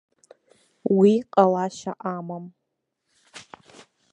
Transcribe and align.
Уи 0.97 1.11
ҟалашьа 1.33 1.93
амам! 2.15 2.45